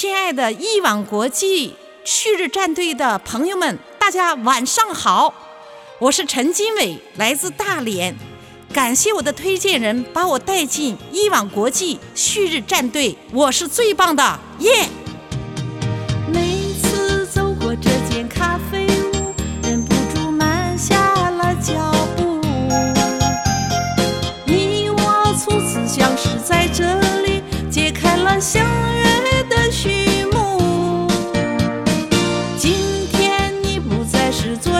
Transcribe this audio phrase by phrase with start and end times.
[0.00, 1.74] 亲爱的一网国际
[2.04, 5.34] 旭日战队的朋友们，大家晚上好！
[5.98, 8.16] 我是陈金伟，来自大连。
[8.72, 14.88] 感谢我的推荐人把我带进一网国际旭日战队，我是最棒的，耶！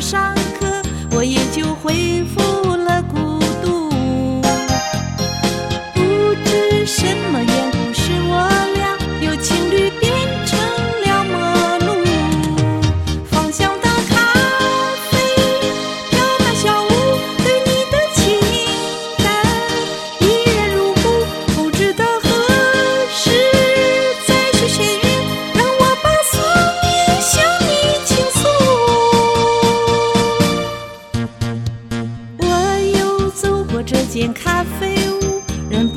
[0.00, 0.37] 上
[33.90, 35.88] 这间咖啡屋，忍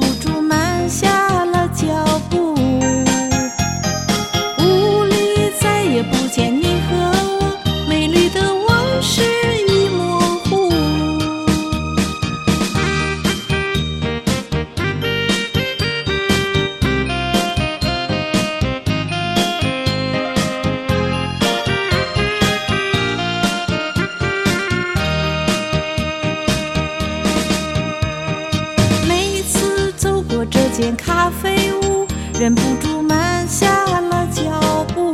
[30.81, 32.07] 间咖啡屋，
[32.39, 35.11] 忍不住慢下了脚步。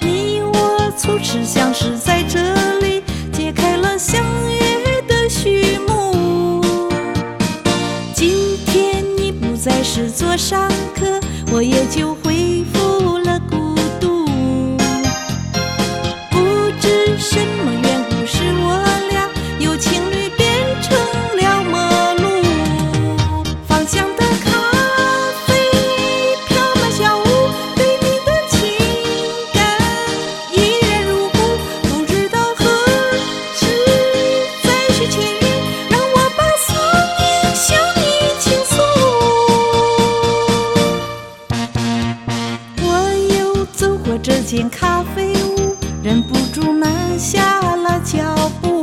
[0.00, 2.38] 你我初次相识在这
[2.78, 6.62] 里，揭开了相约的序幕。
[8.14, 11.18] 今天你不再是座上客，
[11.50, 12.55] 我也就恢
[44.46, 48.75] 间咖啡屋忍不住慢下了脚步。